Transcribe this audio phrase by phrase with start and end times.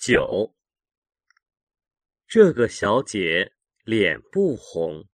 [0.00, 0.54] 九，
[2.28, 3.52] 这个小姐
[3.82, 5.08] 脸不红。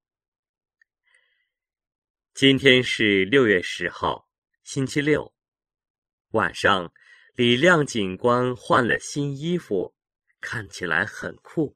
[2.34, 4.28] 今天是六月十号，
[4.62, 5.34] 星期六
[6.32, 6.92] 晚上，
[7.32, 9.96] 李亮警官换了新衣服，
[10.38, 11.74] 看起来很酷。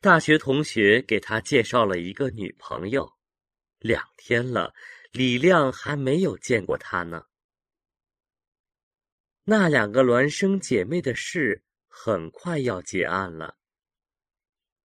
[0.00, 3.12] 大学同学给他介绍了一个女朋友，
[3.80, 4.72] 两天了，
[5.10, 7.26] 李亮还没有见过她呢。
[9.42, 11.64] 那两个孪生姐妹的事。
[11.94, 13.58] 很快要结案了。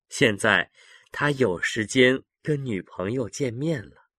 [0.08, 0.72] 现在
[1.12, 4.10] 他有时间跟女朋友见面了。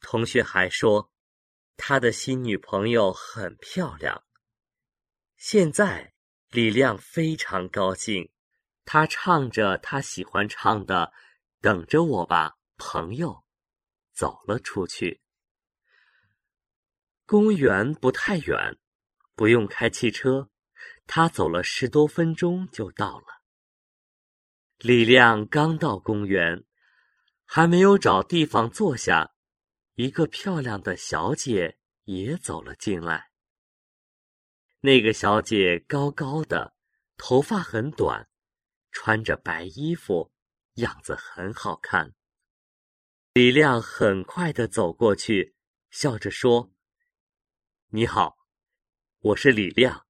[0.00, 1.12] 同学还说，
[1.76, 4.24] 他的新女朋友很漂亮。
[5.36, 6.14] 现在
[6.48, 8.32] 李亮非常高兴，
[8.86, 11.12] 他唱着他喜欢唱的
[11.60, 13.28] 《等着我吧，朋友》，
[14.12, 15.20] 走了出去。
[17.26, 18.78] 公园不太远，
[19.34, 20.50] 不用开汽车。
[21.12, 23.42] 他走了十多分钟就到了。
[24.78, 26.64] 李亮刚到公园，
[27.44, 29.34] 还没有找地方坐下，
[29.94, 33.32] 一个漂亮的小姐也走了进来。
[34.82, 36.76] 那个小姐高高的，
[37.16, 38.28] 头发很短，
[38.92, 40.32] 穿着白衣服，
[40.74, 42.14] 样子很好看。
[43.32, 45.56] 李亮很快的走过去，
[45.90, 46.72] 笑着说
[47.90, 48.36] ：“你好，
[49.18, 50.06] 我是李亮。”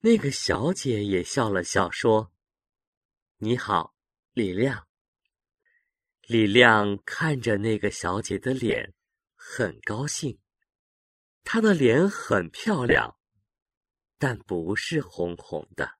[0.00, 2.32] 那个小姐也笑了笑，说
[3.38, 3.96] ：“你好，
[4.32, 4.86] 李亮。”
[6.22, 8.94] 李亮看着那个小姐的脸，
[9.34, 10.38] 很高兴。
[11.42, 13.18] 她的脸很漂亮，
[14.18, 15.97] 但不是红红的。